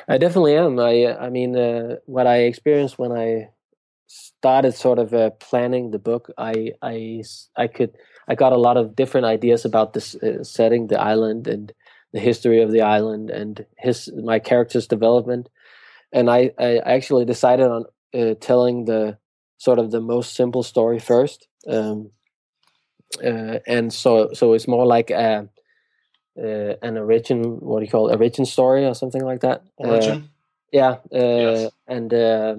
I 0.07 0.17
definitely 0.17 0.55
am. 0.55 0.79
I 0.79 1.15
I 1.17 1.29
mean, 1.29 1.55
uh, 1.55 1.97
what 2.05 2.27
I 2.27 2.37
experienced 2.43 2.99
when 2.99 3.11
I 3.11 3.49
started 4.07 4.73
sort 4.73 4.99
of 4.99 5.13
uh, 5.13 5.31
planning 5.31 5.91
the 5.91 5.99
book, 5.99 6.31
I 6.37 6.73
I 6.81 7.23
I 7.55 7.67
could 7.67 7.95
I 8.27 8.35
got 8.35 8.53
a 8.53 8.57
lot 8.57 8.77
of 8.77 8.95
different 8.95 9.25
ideas 9.25 9.65
about 9.65 9.93
this 9.93 10.15
uh, 10.15 10.43
setting, 10.43 10.87
the 10.87 10.99
island, 10.99 11.47
and 11.47 11.73
the 12.13 12.19
history 12.19 12.61
of 12.61 12.71
the 12.71 12.81
island, 12.81 13.29
and 13.29 13.65
his 13.77 14.11
my 14.23 14.39
character's 14.39 14.87
development. 14.87 15.49
And 16.11 16.29
I 16.29 16.51
I 16.59 16.77
actually 16.79 17.25
decided 17.25 17.67
on 17.67 17.85
uh, 18.13 18.35
telling 18.39 18.85
the 18.85 19.17
sort 19.57 19.79
of 19.79 19.91
the 19.91 20.01
most 20.01 20.35
simple 20.35 20.63
story 20.63 20.99
first. 20.99 21.47
Um, 21.67 22.11
uh, 23.23 23.59
and 23.67 23.93
so 23.93 24.29
so 24.33 24.53
it's 24.53 24.67
more 24.67 24.85
like 24.85 25.09
a 25.09 25.49
uh, 26.39 26.75
an 26.81 26.97
origin 26.97 27.59
what 27.59 27.79
do 27.79 27.85
you 27.85 27.91
call 27.91 28.09
it, 28.09 28.15
origin 28.15 28.45
story 28.45 28.85
or 28.85 28.95
something 28.95 29.23
like 29.23 29.41
that 29.41 29.63
origin 29.77 30.17
uh, 30.17 30.27
yeah 30.71 30.91
uh, 30.91 30.99
yes. 31.13 31.71
and 31.87 32.13
uh, 32.13 32.55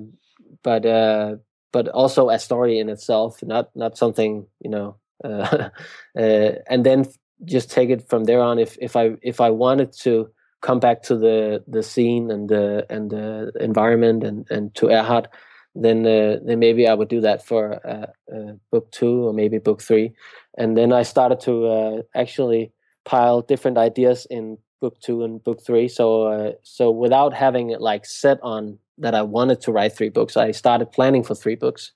but 0.63 0.85
uh, 0.85 1.37
but 1.73 1.89
also 1.89 2.29
a 2.29 2.39
story 2.39 2.79
in 2.79 2.89
itself 2.89 3.43
not 3.43 3.71
not 3.75 3.97
something 3.97 4.47
you 4.61 4.71
know 4.71 4.97
uh, 5.25 5.71
and 6.15 6.85
then 6.85 7.07
just 7.45 7.71
take 7.71 7.91
it 7.91 8.09
from 8.09 8.25
there 8.25 8.41
on. 8.41 8.59
If 8.59 8.77
if 8.81 8.97
I 8.97 9.17
if 9.23 9.41
I 9.41 9.51
wanted 9.51 9.93
to 10.01 10.31
come 10.61 10.81
back 10.81 11.03
to 11.05 11.17
the 11.17 11.65
the 11.67 11.83
scene 11.83 12.31
and 12.31 12.49
the 12.49 12.87
and 12.91 13.11
the 13.11 13.53
environment 13.61 14.25
and 14.25 14.47
and 14.51 14.75
to 14.77 14.87
Erhard, 14.87 15.27
then 15.75 16.07
uh, 16.07 16.39
then 16.45 16.59
maybe 16.59 16.87
I 16.87 16.95
would 16.95 17.09
do 17.09 17.21
that 17.23 17.47
for 17.47 17.81
uh, 17.87 18.35
uh, 18.35 18.53
book 18.71 18.91
two 18.91 19.29
or 19.29 19.33
maybe 19.33 19.59
book 19.59 19.83
three, 19.83 20.13
and 20.57 20.77
then 20.77 20.93
I 20.93 21.03
started 21.03 21.41
to 21.41 21.67
uh, 21.67 22.03
actually 22.15 22.73
pile 23.05 23.43
different 23.43 23.79
ideas 23.79 24.27
in 24.31 24.59
book 24.81 24.99
two 25.01 25.25
and 25.25 25.43
book 25.43 25.61
three. 25.65 25.89
So 25.89 26.27
uh, 26.27 26.53
so 26.63 26.91
without 26.91 27.35
having 27.35 27.71
it 27.71 27.81
like 27.81 28.07
set 28.07 28.39
on 28.43 28.79
that 28.99 29.15
I 29.15 29.23
wanted 29.23 29.61
to 29.63 29.73
write 29.73 29.97
three 29.97 30.11
books, 30.11 30.37
I 30.37 30.51
started 30.53 30.93
planning 30.93 31.25
for 31.25 31.35
three 31.35 31.57
books, 31.57 31.93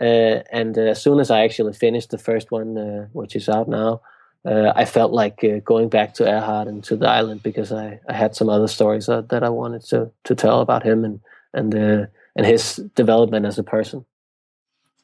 uh, 0.00 0.42
and 0.52 0.76
as 0.78 1.02
soon 1.02 1.20
as 1.20 1.30
I 1.30 1.44
actually 1.44 1.72
finished 1.72 2.10
the 2.10 2.18
first 2.18 2.50
one, 2.50 3.08
which 3.12 3.36
is 3.36 3.48
out 3.48 3.68
now 3.68 4.00
uh, 4.46 4.72
I 4.76 4.84
felt 4.84 5.12
like 5.12 5.42
uh, 5.42 5.58
going 5.64 5.88
back 5.88 6.14
to 6.14 6.24
Erhard 6.24 6.68
and 6.68 6.82
to 6.84 6.96
the 6.96 7.08
island 7.08 7.42
because 7.42 7.72
I, 7.72 7.98
I 8.08 8.12
had 8.12 8.36
some 8.36 8.48
other 8.48 8.68
stories 8.68 9.08
uh, 9.08 9.22
that 9.22 9.42
I 9.42 9.48
wanted 9.48 9.82
to 9.86 10.10
to 10.24 10.34
tell 10.34 10.60
about 10.60 10.84
him 10.84 11.04
and 11.04 11.20
and 11.52 11.74
uh, 11.74 12.06
and 12.36 12.46
his 12.46 12.76
development 12.94 13.44
as 13.44 13.58
a 13.58 13.64
person. 13.64 14.04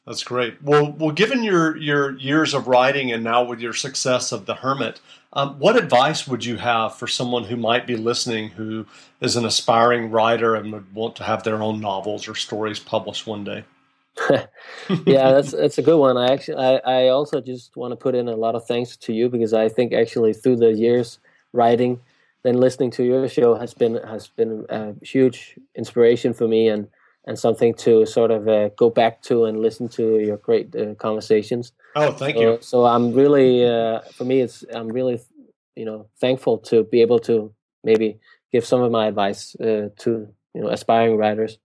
That's 0.05 0.23
great. 0.23 0.61
Well, 0.61 0.91
well, 0.91 1.11
given 1.11 1.43
your 1.43 1.77
your 1.77 2.17
years 2.17 2.53
of 2.53 2.67
writing 2.67 3.11
and 3.11 3.23
now 3.23 3.43
with 3.43 3.61
your 3.61 3.73
success 3.73 4.33
of 4.33 4.45
The 4.45 4.55
Hermit, 4.55 4.99
um, 5.31 5.57
what 5.59 5.77
advice 5.77 6.27
would 6.27 6.43
you 6.43 6.57
have 6.57 6.95
for 6.95 7.07
someone 7.07 7.45
who 7.45 7.55
might 7.55 7.87
be 7.87 7.95
listening 7.95 8.49
who 8.49 8.85
is 9.21 9.37
an 9.37 9.45
aspiring 9.45 10.11
writer 10.11 10.55
and 10.55 10.73
would 10.73 10.93
want 10.93 11.15
to 11.17 11.23
have 11.23 11.43
their 11.43 11.61
own 11.61 11.79
novels 11.79 12.27
or 12.27 12.35
stories 12.35 12.79
published 12.79 13.25
one 13.25 13.45
day? 13.45 13.63
yeah, 14.29 15.31
that's 15.31 15.51
that's 15.51 15.77
a 15.77 15.81
good 15.81 15.97
one. 15.97 16.17
I 16.17 16.33
actually 16.33 16.57
I, 16.57 16.75
I 16.85 17.07
also 17.07 17.39
just 17.39 17.75
want 17.77 17.93
to 17.93 17.95
put 17.95 18.13
in 18.13 18.27
a 18.27 18.35
lot 18.35 18.55
of 18.55 18.65
thanks 18.65 18.97
to 18.97 19.13
you 19.13 19.29
because 19.29 19.53
I 19.53 19.69
think 19.69 19.93
actually 19.93 20.33
through 20.33 20.57
the 20.57 20.73
years 20.73 21.17
writing, 21.53 22.01
then 22.43 22.57
listening 22.57 22.91
to 22.91 23.03
your 23.03 23.27
show 23.29 23.55
has 23.55 23.73
been 23.73 23.95
has 24.03 24.27
been 24.27 24.65
a 24.69 24.93
huge 25.01 25.57
inspiration 25.75 26.33
for 26.33 26.47
me 26.47 26.67
and 26.67 26.89
and 27.25 27.39
something 27.39 27.73
to 27.73 28.05
sort 28.05 28.31
of 28.31 28.47
uh, 28.47 28.69
go 28.69 28.89
back 28.89 29.21
to 29.23 29.45
and 29.45 29.59
listen 29.59 29.87
to 29.87 30.19
your 30.19 30.37
great 30.37 30.75
uh, 30.75 30.93
conversations. 30.95 31.71
Oh, 31.95 32.11
thank 32.11 32.35
so, 32.35 32.41
you. 32.41 32.57
So 32.61 32.85
I'm 32.85 33.13
really 33.13 33.65
uh, 33.65 34.01
for 34.13 34.25
me 34.25 34.41
it's 34.41 34.63
I'm 34.73 34.89
really 34.89 35.21
you 35.75 35.85
know 35.85 36.07
thankful 36.19 36.57
to 36.59 36.83
be 36.83 37.01
able 37.01 37.19
to 37.19 37.53
maybe 37.83 38.19
give 38.51 38.65
some 38.65 38.81
of 38.81 38.91
my 38.91 39.07
advice 39.07 39.55
uh, 39.55 39.89
to 39.99 40.27
you 40.53 40.61
know 40.61 40.67
aspiring 40.69 41.17
writers. 41.17 41.57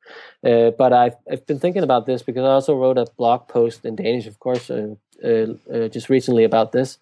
Uh, 0.44 0.70
but 0.70 0.92
I've 0.92 1.16
I've 1.30 1.46
been 1.46 1.58
thinking 1.58 1.82
about 1.82 2.06
this 2.06 2.22
because 2.22 2.44
I 2.44 2.50
also 2.50 2.74
wrote 2.74 2.98
a 2.98 3.06
blog 3.16 3.48
post 3.48 3.84
in 3.84 3.96
Danish, 3.96 4.26
of 4.26 4.38
course, 4.38 4.70
uh, 4.70 4.94
uh, 5.24 5.54
uh 5.72 5.88
just 5.88 6.08
recently 6.08 6.44
about 6.44 6.72
this. 6.72 6.98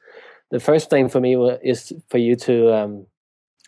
The 0.50 0.60
first 0.60 0.90
thing 0.90 1.08
for 1.08 1.20
me 1.20 1.34
is 1.62 1.92
for 2.08 2.18
you 2.18 2.36
to 2.36 2.72
um, 2.72 3.06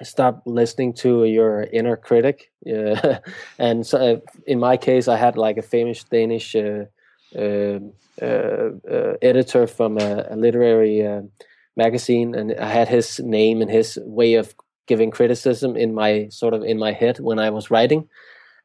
stop 0.02 0.42
listening 0.46 0.92
to 0.94 1.24
your 1.24 1.62
inner 1.62 1.96
critic. 1.96 2.50
and 3.58 3.86
so, 3.86 3.98
uh, 3.98 4.20
in 4.46 4.58
my 4.58 4.76
case, 4.76 5.08
I 5.08 5.16
had 5.16 5.36
like 5.36 5.56
a 5.58 5.62
famous 5.62 6.04
Danish. 6.04 6.54
Uh, 6.54 6.84
um, 7.38 7.92
editor 8.20 9.66
from 9.66 9.98
a, 9.98 10.26
a 10.30 10.34
literary 10.34 11.06
magazine, 11.76 12.34
and 12.34 12.52
I 12.58 12.68
had 12.68 12.88
his 12.88 13.20
name 13.20 13.62
and 13.62 13.70
his 13.70 13.98
way 14.02 14.34
of 14.34 14.54
giving 14.88 15.10
criticism 15.10 15.76
in 15.76 15.94
my 15.94 16.28
sort 16.30 16.52
of 16.52 16.64
in 16.64 16.78
my 16.78 16.92
head 16.92 17.20
when 17.20 17.38
I 17.38 17.50
was 17.50 17.70
writing, 17.70 18.08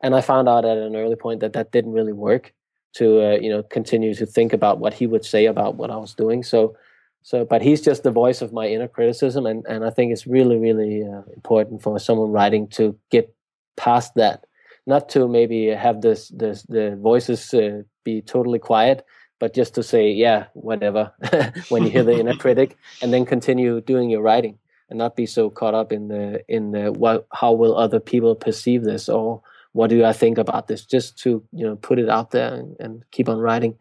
and 0.01 0.15
I 0.15 0.21
found 0.21 0.49
out 0.49 0.65
at 0.65 0.77
an 0.77 0.95
early 0.95 1.15
point 1.15 1.41
that 1.41 1.53
that 1.53 1.71
didn't 1.71 1.93
really 1.93 2.13
work 2.13 2.53
to 2.93 3.05
uh, 3.21 3.37
you 3.39 3.49
know 3.49 3.63
continue 3.63 4.15
to 4.15 4.25
think 4.25 4.51
about 4.53 4.79
what 4.79 4.93
he 4.93 5.05
would 5.05 5.23
say 5.23 5.45
about 5.45 5.75
what 5.75 5.91
I 5.91 5.97
was 5.97 6.15
doing. 6.15 6.41
So 6.43 6.75
so 7.23 7.45
but 7.45 7.61
he's 7.61 7.81
just 7.81 8.03
the 8.03 8.11
voice 8.11 8.41
of 8.41 8.53
my 8.53 8.67
inner 8.67 8.87
criticism, 8.87 9.45
and 9.45 9.65
and 9.67 9.83
I 9.85 9.89
think 9.89 10.11
it's 10.11 10.27
really 10.27 10.57
really 10.57 11.03
uh, 11.03 11.23
important 11.35 11.81
for 11.81 11.99
someone 11.99 12.31
writing 12.31 12.67
to 12.69 12.97
get 13.09 13.33
past 13.75 14.13
that, 14.15 14.45
not 14.85 15.09
to 15.09 15.27
maybe 15.27 15.67
have 15.67 16.01
this 16.01 16.29
this 16.29 16.63
the 16.63 16.95
voices 16.95 17.53
uh, 17.53 17.81
be 18.03 18.21
totally 18.21 18.59
quiet 18.59 19.05
but 19.39 19.53
just 19.53 19.75
to 19.75 19.83
say 19.83 20.09
yeah 20.09 20.45
whatever 20.53 21.11
when 21.69 21.83
you 21.83 21.89
hear 21.89 22.03
the 22.03 22.17
inner 22.17 22.35
critic 22.35 22.77
and 23.01 23.11
then 23.11 23.25
continue 23.25 23.81
doing 23.81 24.09
your 24.09 24.21
writing 24.21 24.57
and 24.89 24.97
not 24.97 25.15
be 25.15 25.25
so 25.25 25.49
caught 25.49 25.73
up 25.73 25.91
in 25.91 26.07
the 26.07 26.43
in 26.47 26.71
the 26.71 26.91
what 26.91 27.27
how 27.33 27.51
will 27.51 27.75
other 27.77 27.99
people 27.99 28.35
perceive 28.35 28.83
this 28.83 29.09
or 29.09 29.41
what 29.73 29.89
do 29.89 30.05
I 30.05 30.13
think 30.13 30.37
about 30.37 30.67
this 30.67 30.85
just 30.85 31.17
to 31.19 31.43
you 31.51 31.65
know 31.65 31.75
put 31.75 31.99
it 31.99 32.09
out 32.09 32.31
there 32.31 32.53
and, 32.53 32.75
and 32.79 33.03
keep 33.11 33.27
on 33.27 33.39
writing. 33.39 33.77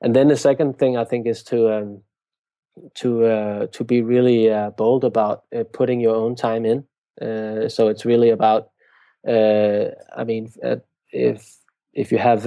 And 0.00 0.14
then 0.14 0.28
the 0.28 0.36
second 0.36 0.78
thing 0.78 0.96
I 0.96 1.04
think 1.04 1.26
is 1.26 1.42
to 1.44 1.72
um, 1.72 2.02
to 2.94 3.24
uh, 3.24 3.66
to 3.68 3.84
be 3.84 4.02
really 4.02 4.50
uh, 4.50 4.70
bold 4.70 5.04
about 5.04 5.44
uh, 5.54 5.64
putting 5.72 6.00
your 6.00 6.16
own 6.16 6.34
time 6.34 6.64
in 6.64 6.84
uh, 7.20 7.68
so 7.68 7.88
it's 7.88 8.04
really 8.04 8.30
about 8.30 8.70
uh, 9.26 9.86
I 10.16 10.24
mean 10.24 10.52
uh, 10.62 10.76
if 11.12 11.56
if 11.92 12.10
you 12.10 12.18
have 12.18 12.46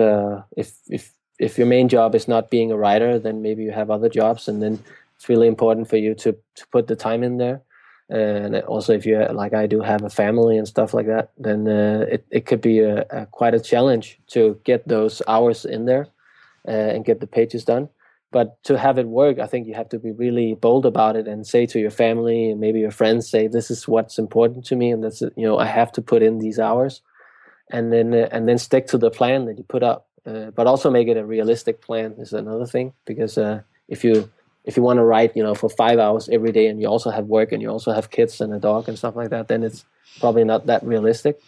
if 0.57 0.73
if 0.89 1.13
if 1.39 1.57
your 1.57 1.67
main 1.67 1.87
job 1.87 2.15
is 2.15 2.27
not 2.27 2.49
being 2.49 2.71
a 2.71 2.77
writer 2.77 3.19
then 3.19 3.41
maybe 3.41 3.63
you 3.63 3.71
have 3.71 3.89
other 3.89 4.09
jobs 4.09 4.47
and 4.47 4.61
then 4.61 4.79
it's 5.15 5.29
really 5.29 5.47
important 5.47 5.89
for 5.89 5.97
you 5.97 6.13
to 6.15 6.33
to 6.55 6.67
put 6.71 6.87
the 6.87 6.95
time 6.95 7.23
in 7.23 7.37
there 7.37 7.61
and 8.09 8.55
also 8.55 8.93
if 8.93 9.05
you 9.05 9.25
like 9.33 9.53
I 9.53 9.67
do 9.67 9.81
have 9.81 10.03
a 10.03 10.09
family 10.09 10.57
and 10.57 10.65
stuff 10.65 10.93
like 10.93 11.07
that, 11.07 11.31
then 11.37 11.67
it 11.67 12.25
it 12.31 12.45
could 12.45 12.61
be 12.61 12.79
a, 12.79 13.05
a, 13.09 13.25
quite 13.25 13.53
a 13.53 13.59
challenge 13.59 14.17
to 14.27 14.57
get 14.63 14.87
those 14.87 15.21
hours 15.27 15.65
in 15.65 15.85
there 15.85 16.07
and 16.63 17.03
get 17.03 17.19
the 17.19 17.27
pages 17.27 17.65
done. 17.65 17.89
But 18.31 18.61
to 18.65 18.77
have 18.77 18.97
it 18.97 19.07
work, 19.07 19.39
I 19.39 19.47
think 19.47 19.67
you 19.67 19.73
have 19.73 19.89
to 19.89 19.99
be 19.99 20.11
really 20.11 20.53
bold 20.53 20.85
about 20.85 21.15
it 21.15 21.27
and 21.27 21.47
say 21.47 21.65
to 21.67 21.79
your 21.79 21.91
family 21.91 22.51
and 22.51 22.59
maybe 22.59 22.79
your 22.79 22.91
friends, 22.91 23.29
say 23.29 23.47
this 23.47 23.71
is 23.71 23.87
what's 23.87 24.19
important 24.19 24.65
to 24.65 24.75
me, 24.75 24.91
and 24.91 25.03
that's 25.03 25.21
you 25.21 25.47
know 25.47 25.57
I 25.57 25.65
have 25.65 25.91
to 25.93 26.01
put 26.01 26.21
in 26.21 26.39
these 26.39 26.59
hours, 26.59 27.01
and 27.71 27.93
then 27.93 28.13
uh, 28.13 28.27
and 28.31 28.47
then 28.47 28.57
stick 28.57 28.87
to 28.87 28.97
the 28.97 29.09
plan 29.09 29.45
that 29.45 29.57
you 29.57 29.63
put 29.63 29.83
up. 29.83 30.07
Uh, 30.25 30.51
but 30.51 30.67
also 30.67 30.91
make 30.91 31.07
it 31.07 31.15
a 31.15 31.25
realistic 31.25 31.81
plan 31.81 32.13
is 32.17 32.33
another 32.33 32.65
thing 32.65 32.91
because 33.05 33.37
uh, 33.37 33.61
if 33.87 34.03
you 34.03 34.29
if 34.65 34.75
you 34.75 34.83
want 34.83 34.97
to 34.97 35.05
write, 35.05 35.35
you 35.37 35.41
know, 35.41 35.55
for 35.55 35.69
five 35.69 35.97
hours 35.97 36.27
every 36.27 36.51
day, 36.51 36.67
and 36.67 36.81
you 36.81 36.87
also 36.87 37.09
have 37.09 37.27
work, 37.27 37.53
and 37.53 37.61
you 37.61 37.69
also 37.69 37.93
have 37.93 38.09
kids 38.09 38.41
and 38.41 38.53
a 38.53 38.59
dog 38.59 38.89
and 38.89 38.97
stuff 38.97 39.15
like 39.15 39.29
that, 39.29 39.47
then 39.47 39.63
it's 39.63 39.85
probably 40.19 40.43
not 40.43 40.65
that 40.65 40.83
realistic. 40.83 41.39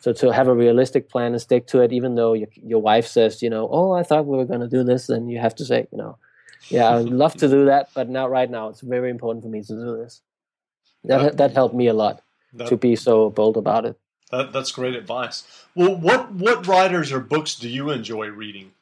So 0.00 0.12
to 0.12 0.32
have 0.32 0.48
a 0.48 0.54
realistic 0.54 1.08
plan 1.08 1.32
and 1.32 1.40
stick 1.40 1.66
to 1.68 1.80
it, 1.80 1.92
even 1.92 2.14
though 2.14 2.34
your 2.34 2.48
your 2.62 2.82
wife 2.82 3.06
says, 3.06 3.42
you 3.42 3.48
know, 3.48 3.66
oh, 3.72 3.92
I 3.92 4.02
thought 4.02 4.26
we 4.26 4.36
were 4.36 4.44
going 4.44 4.60
to 4.60 4.68
do 4.68 4.84
this, 4.84 5.06
then 5.06 5.28
you 5.28 5.38
have 5.38 5.54
to 5.54 5.64
say, 5.64 5.86
you 5.90 5.96
know, 5.96 6.18
yeah, 6.68 6.96
I'd 6.96 7.06
love 7.08 7.34
to 7.34 7.48
do 7.48 7.66
that, 7.66 7.90
but 7.94 8.08
not 8.08 8.30
right 8.30 8.50
now. 8.50 8.68
It's 8.68 8.80
very 8.80 9.10
important 9.10 9.44
for 9.44 9.50
me 9.50 9.62
to 9.62 9.72
do 9.72 9.96
this. 9.96 10.22
That 11.04 11.22
that, 11.22 11.36
that 11.36 11.52
helped 11.52 11.74
me 11.74 11.86
a 11.86 11.94
lot 11.94 12.22
that, 12.54 12.68
to 12.68 12.76
be 12.76 12.96
so 12.96 13.30
bold 13.30 13.56
about 13.56 13.84
it. 13.84 13.96
That, 14.30 14.52
that's 14.52 14.72
great 14.72 14.94
advice. 14.94 15.44
Well, 15.74 15.96
what 15.96 16.32
what 16.32 16.66
writers 16.66 17.12
or 17.12 17.20
books 17.20 17.54
do 17.54 17.68
you 17.68 17.90
enjoy 17.90 18.28
reading? 18.28 18.72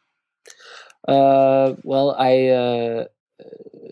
Uh, 1.07 1.75
well, 1.83 2.17
I 2.19 2.49
uh, 2.49 3.05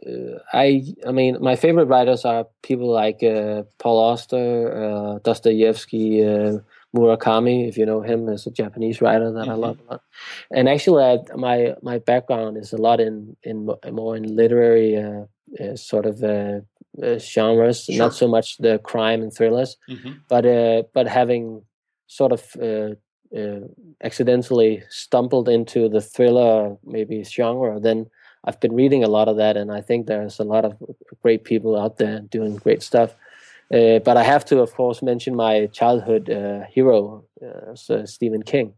uh, 0.07 0.39
I 0.53 0.95
I 1.07 1.13
mean, 1.13 1.39
my 1.41 1.57
favorite 1.57 1.87
writers 1.87 2.25
are 2.25 2.47
people 2.63 2.91
like 2.91 3.23
uh, 3.23 3.65
Paul 3.79 3.99
Auster, 3.99 4.73
uh, 4.73 5.19
Dostoevsky, 5.19 6.25
uh, 6.25 6.59
Murakami. 6.95 7.69
If 7.69 7.77
you 7.79 7.87
know 7.87 8.03
him, 8.03 8.29
is 8.29 8.47
a 8.47 8.51
Japanese 8.51 9.01
writer 9.01 9.33
that 9.33 9.43
mm-hmm. 9.43 9.51
I 9.51 9.55
love 9.55 9.79
a 9.81 9.93
lot. 9.93 10.03
And 10.51 10.69
actually, 10.69 11.05
I, 11.05 11.19
my 11.37 11.75
my 11.83 11.99
background 11.99 12.57
is 12.57 12.73
a 12.73 12.79
lot 12.79 13.01
in 13.01 13.37
in 13.43 13.71
more 13.91 14.17
in 14.17 14.37
literary 14.37 14.97
uh, 14.97 15.25
uh, 15.63 15.77
sort 15.77 16.07
of 16.07 16.21
genres, 17.19 17.85
sure. 17.85 17.97
not 17.97 18.15
so 18.15 18.29
much 18.29 18.59
the 18.59 18.79
crime 18.79 19.23
and 19.23 19.33
thrillers, 19.33 19.77
mm-hmm. 19.89 20.13
but 20.29 20.45
but 20.93 21.07
having 21.09 21.63
sort 22.07 22.33
of 22.33 22.57
accidentally 24.03 24.83
stumbled 24.91 25.49
into 25.49 25.89
the 25.89 26.01
thriller 26.03 26.77
maybe 26.85 27.25
genre, 27.25 27.81
then 27.81 28.07
I've 28.45 28.61
been 28.61 28.75
reading 28.75 29.05
a 29.05 29.09
lot 29.09 29.29
of 29.29 29.37
that, 29.37 29.57
and 29.57 29.71
I 29.73 29.81
think 29.81 30.07
there's 30.07 30.39
a 30.41 30.45
lot 30.45 30.65
of 30.65 30.77
great 31.23 31.45
people 31.45 31.81
out 31.81 31.99
there 31.99 32.21
doing 32.21 32.57
great 32.57 32.83
stuff. 32.83 33.15
Uh, 33.73 34.01
but 34.01 34.19
I 34.19 34.23
have 34.23 34.45
to, 34.47 34.61
of 34.61 34.75
course, 34.75 35.03
mention 35.03 35.35
my 35.35 35.67
childhood 35.67 36.29
uh, 36.29 36.61
hero, 36.71 37.25
uh, 37.43 38.05
Stephen 38.05 38.43
King. 38.43 38.75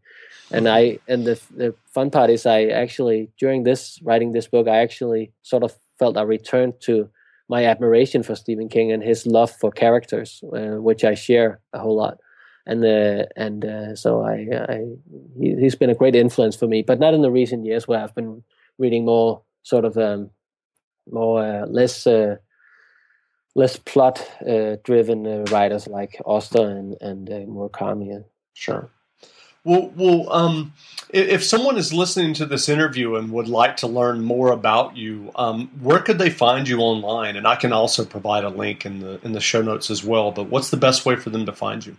And 0.51 0.69
I 0.69 0.99
and 1.07 1.25
the 1.25 1.41
the 1.57 1.75
fun 1.87 2.11
part 2.11 2.29
is 2.29 2.45
I 2.45 2.65
actually 2.65 3.29
during 3.37 3.63
this 3.63 3.99
writing 4.03 4.31
this 4.31 4.47
book 4.47 4.67
I 4.67 4.77
actually 4.77 5.31
sort 5.41 5.63
of 5.63 5.75
felt 5.97 6.17
a 6.17 6.25
return 6.25 6.73
to 6.81 7.09
my 7.49 7.65
admiration 7.65 8.23
for 8.23 8.35
Stephen 8.35 8.69
King 8.69 8.91
and 8.91 9.03
his 9.03 9.25
love 9.25 9.51
for 9.51 9.71
characters, 9.71 10.43
uh, 10.55 10.79
which 10.81 11.03
I 11.03 11.15
share 11.15 11.59
a 11.73 11.79
whole 11.79 11.95
lot. 11.95 12.19
And 12.67 12.85
uh, 12.85 13.25
and 13.35 13.97
so 13.97 14.21
I, 14.21 14.47
I 14.69 14.81
he, 15.37 15.63
has 15.63 15.75
been 15.75 15.89
a 15.89 15.95
great 15.95 16.15
influence 16.15 16.55
for 16.55 16.67
me, 16.67 16.83
but 16.83 16.99
not 16.99 17.13
in 17.13 17.21
the 17.21 17.31
recent 17.31 17.65
years 17.65 17.87
where 17.87 17.99
I've 17.99 18.15
been 18.15 18.43
reading 18.77 19.03
more 19.03 19.41
sort 19.63 19.83
of 19.83 19.97
um, 19.97 20.29
more 21.11 21.65
less 21.65 22.05
less 23.55 23.77
plot 23.77 24.29
uh, 24.47 24.75
driven 24.83 25.25
uh, 25.25 25.45
writers 25.51 25.87
like 25.87 26.21
Auster 26.25 26.69
and 26.69 26.97
and 27.01 27.29
uh, 27.29 27.33
Murakami. 27.47 28.23
Sure. 28.53 28.89
Well, 29.63 29.91
well, 29.95 30.31
um, 30.31 30.73
if 31.09 31.43
someone 31.43 31.77
is 31.77 31.91
listening 31.91 32.35
to 32.35 32.45
this 32.45 32.69
interview 32.69 33.15
and 33.15 33.31
would 33.31 33.47
like 33.47 33.77
to 33.77 33.87
learn 33.87 34.23
more 34.23 34.51
about 34.51 34.95
you, 34.95 35.31
um, 35.33 35.69
where 35.81 35.99
could 35.99 36.19
they 36.19 36.29
find 36.29 36.67
you 36.67 36.81
online? 36.81 37.35
And 37.35 37.47
I 37.47 37.55
can 37.55 37.73
also 37.73 38.05
provide 38.05 38.43
a 38.43 38.49
link 38.49 38.85
in 38.85 38.99
the 38.99 39.19
in 39.25 39.31
the 39.31 39.39
show 39.39 39.63
notes 39.63 39.89
as 39.89 40.03
well. 40.03 40.31
But 40.31 40.49
what's 40.49 40.69
the 40.69 40.77
best 40.77 41.03
way 41.05 41.15
for 41.15 41.31
them 41.31 41.47
to 41.47 41.51
find 41.51 41.83
you? 41.83 41.97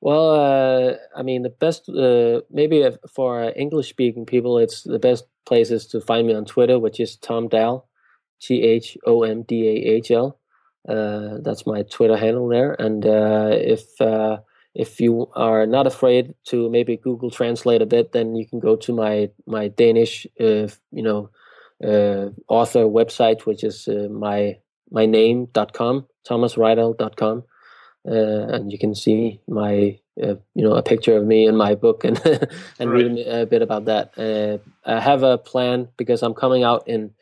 Well, 0.00 0.30
uh, 0.34 0.94
I 1.16 1.22
mean, 1.22 1.42
the 1.42 1.50
best 1.50 1.88
uh, 1.88 2.42
maybe 2.48 2.88
for 3.12 3.52
English 3.56 3.88
speaking 3.88 4.24
people, 4.24 4.58
it's 4.58 4.82
the 4.82 5.00
best 5.00 5.24
places 5.46 5.88
to 5.88 6.00
find 6.00 6.28
me 6.28 6.34
on 6.34 6.44
Twitter, 6.44 6.78
which 6.78 7.00
is 7.00 7.16
Tom 7.16 7.48
Dahl, 7.48 7.88
T 8.40 8.62
H 8.62 8.96
O 9.04 9.24
M 9.24 9.42
D 9.42 9.66
A 9.66 9.96
H 9.96 10.12
L. 10.12 10.38
Uh, 10.88 11.38
that's 11.40 11.66
my 11.66 11.82
Twitter 11.82 12.16
handle 12.16 12.48
there. 12.48 12.74
And 12.78 13.06
uh, 13.06 13.50
if 13.52 14.00
uh, 14.00 14.38
if 14.74 15.00
you 15.00 15.30
are 15.34 15.66
not 15.66 15.86
afraid 15.86 16.34
to 16.46 16.68
maybe 16.68 16.96
Google 16.96 17.30
Translate 17.30 17.80
a 17.80 17.86
bit, 17.86 18.12
then 18.12 18.34
you 18.34 18.46
can 18.46 18.60
go 18.60 18.76
to 18.76 18.92
my 18.92 19.30
my 19.46 19.68
Danish, 19.68 20.26
uh, 20.40 20.68
you 20.90 21.02
know, 21.02 21.30
uh, 21.82 22.30
author 22.48 22.84
website, 22.84 23.42
which 23.42 23.64
is 23.64 23.88
uh, 23.88 24.08
my 24.10 24.58
my 24.90 25.06
name.com, 25.06 26.06
thomasrydahl.com, 26.28 27.44
uh, 28.08 28.12
and 28.12 28.72
you 28.72 28.78
can 28.78 28.94
see 28.94 29.40
my 29.48 29.98
uh, 30.22 30.34
you 30.54 30.64
know 30.64 30.74
a 30.74 30.82
picture 30.82 31.16
of 31.16 31.24
me 31.24 31.46
in 31.46 31.56
my 31.56 31.74
book 31.74 32.04
and 32.04 32.18
and 32.78 32.90
right. 32.90 33.04
read 33.04 33.26
a 33.26 33.46
bit 33.46 33.62
about 33.62 33.84
that. 33.86 34.18
Uh, 34.18 34.58
I 34.84 35.00
have 35.00 35.22
a 35.22 35.38
plan 35.38 35.88
because 35.96 36.22
I'm 36.22 36.34
coming 36.34 36.64
out 36.64 36.86
in 36.88 37.12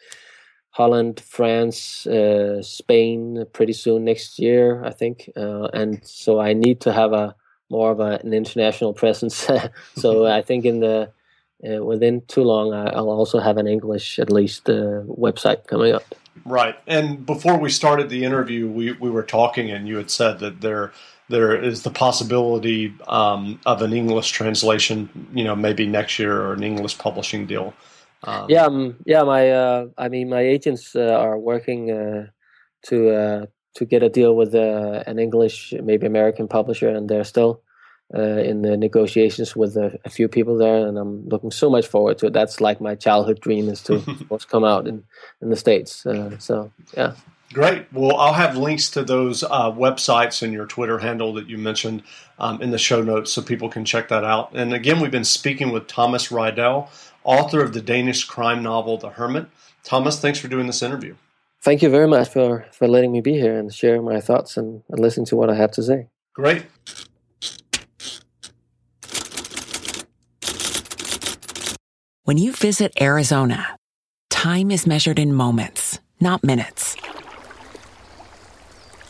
Holland, 0.73 1.21
France, 1.21 2.07
uh, 2.07 2.63
Spain 2.63 3.45
pretty 3.53 3.75
soon 3.75 4.05
next 4.05 4.39
year, 4.39 4.83
I 4.85 4.91
think. 4.91 5.31
Uh, 5.37 5.69
and 5.75 6.05
so 6.05 6.41
I 6.41 6.55
need 6.55 6.81
to 6.81 6.93
have 6.93 7.13
a 7.13 7.35
more 7.71 7.93
of 7.93 8.01
a, 8.01 8.21
an 8.25 8.33
international 8.33 8.93
presence. 9.03 9.49
so 9.97 10.27
I 10.27 10.43
think 10.49 10.65
in 10.65 10.81
the 10.81 11.11
uh, 11.65 11.85
within 11.85 12.23
too 12.27 12.43
long, 12.43 12.75
I'll 12.75 13.11
also 13.11 13.39
have 13.39 13.57
an 13.57 13.69
English 13.69 14.19
at 14.19 14.33
least 14.33 14.69
uh, 14.69 15.03
website 15.07 15.69
coming 15.69 15.95
up. 15.95 16.03
Right. 16.45 16.75
And 16.89 17.25
before 17.25 17.57
we 17.57 17.71
started 17.71 18.09
the 18.09 18.25
interview, 18.25 18.67
we, 18.69 18.93
we 18.93 19.11
were 19.11 19.23
talking, 19.23 19.71
and 19.71 19.87
you 19.87 19.97
had 19.97 20.11
said 20.11 20.41
that 20.41 20.61
there 20.61 20.93
there 21.29 21.55
is 21.57 21.83
the 21.83 21.91
possibility 21.91 22.93
um, 23.07 23.61
of 23.65 23.81
an 23.81 23.93
English 23.93 24.33
translation, 24.33 25.09
you 25.33 25.45
know, 25.45 25.55
maybe 25.55 25.87
next 25.87 26.19
year 26.19 26.43
or 26.43 26.53
an 26.53 26.63
English 26.63 26.99
publishing 26.99 27.47
deal. 27.47 27.75
Um, 28.25 28.47
yeah, 28.49 28.65
um, 28.65 28.97
yeah. 29.05 29.23
My, 29.23 29.51
uh, 29.51 29.87
I 29.99 30.09
mean, 30.09 30.29
my 30.29 30.41
agents 30.41 30.95
uh, 30.95 31.17
are 31.19 31.39
working 31.39 31.91
uh, 31.91 32.27
to 32.87 33.11
uh, 33.11 33.47
to 33.75 33.85
get 33.85 34.03
a 34.03 34.09
deal 34.09 34.37
with 34.37 34.55
uh, 34.55 35.03
an 35.07 35.19
English, 35.19 35.75
maybe 35.83 36.07
American 36.07 36.49
publisher, 36.49 36.89
and 36.89 37.09
they're 37.09 37.25
still 37.25 37.63
uh, 38.15 38.21
in 38.21 38.63
the 38.63 38.77
negotiations 38.77 39.57
with 39.57 39.77
a, 39.77 39.99
a, 40.05 40.11
few 40.11 40.29
people 40.29 40.57
there, 40.59 40.87
and 40.87 40.99
I'm 40.99 41.29
looking 41.29 41.51
so 41.51 41.71
much 41.71 41.87
forward 41.87 42.19
to 42.19 42.27
it. 42.27 42.33
That's 42.33 42.61
like 42.61 42.81
my 42.81 42.95
childhood 42.95 43.41
dream 43.41 43.69
is 43.69 43.83
to 43.85 44.03
come 44.51 44.65
out 44.65 44.87
in 44.87 45.05
in 45.41 45.51
the 45.51 45.57
states. 45.57 46.07
Uh, 46.07 46.39
so 46.39 46.71
yeah. 46.97 47.15
Great. 47.53 47.93
Well, 47.93 48.17
I'll 48.17 48.33
have 48.33 48.57
links 48.57 48.91
to 48.91 49.05
those 49.05 49.43
uh, 49.43 49.71
websites 49.73 50.43
and 50.43 50.53
your 50.53 50.67
Twitter 50.67 50.99
handle 50.99 51.35
that 51.35 51.49
you 51.49 51.59
mentioned 51.59 52.03
um, 52.39 52.63
in 52.63 52.71
the 52.71 52.79
show 52.79 53.03
notes 53.03 53.33
so 53.33 53.43
people 53.43 53.69
can 53.69 53.85
check 53.85 54.09
that 54.09 54.25
out. 54.25 54.51
And 54.55 54.73
again, 54.73 55.01
we've 55.01 55.11
been 55.11 55.25
speaking 55.25 55.71
with 55.71 55.87
Thomas 55.87 56.29
Rydahl, 56.29 56.89
author 57.25 57.63
of 57.63 57.73
the 57.75 57.83
Danish 57.83 58.25
crime 58.25 58.63
novel 58.63 58.97
The 58.97 59.11
Hermit. 59.11 59.49
Thomas, 59.85 60.19
thanks 60.19 60.39
for 60.39 60.49
doing 60.49 60.67
this 60.67 60.83
interview 60.83 61.15
thank 61.63 61.81
you 61.81 61.89
very 61.89 62.09
much 62.09 62.29
for, 62.29 62.67
for 62.73 62.87
letting 62.87 63.13
me 63.13 63.21
be 63.21 63.35
here 63.35 63.59
and 63.59 63.73
share 63.73 64.03
my 64.03 64.21
thoughts 64.21 64.57
and, 64.57 64.83
and 64.91 64.99
listening 64.99 65.27
to 65.27 65.37
what 65.37 65.49
I 65.49 65.55
have 65.55 65.71
to 65.73 65.83
say. 65.83 66.09
Great. 66.35 66.67
When 72.25 72.39
you 72.39 72.53
visit 72.53 72.93
Arizona, 73.01 73.77
time 74.31 74.71
is 74.71 74.87
measured 74.87 75.19
in 75.19 75.35
moments, 75.35 75.99
not 76.21 76.45
minutes. 76.45 76.92